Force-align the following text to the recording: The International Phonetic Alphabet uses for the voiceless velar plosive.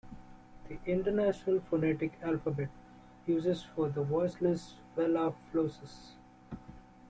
The 0.67 0.79
International 0.87 1.59
Phonetic 1.69 2.13
Alphabet 2.23 2.69
uses 3.27 3.61
for 3.75 3.87
the 3.89 4.01
voiceless 4.01 4.79
velar 4.97 5.35
plosive. 5.51 5.93